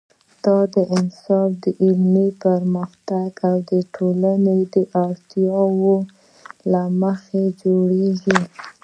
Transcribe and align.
دا 0.45 0.57
نصاب 1.05 1.49
د 1.63 1.65
علمي 1.83 2.27
پرمختګ 2.43 3.31
او 3.49 3.55
ټولنې 3.95 4.59
د 4.73 4.75
اړتیاوو 5.05 5.97
له 6.71 6.81
مخې 7.01 7.43
جوړیږي. 7.61 8.39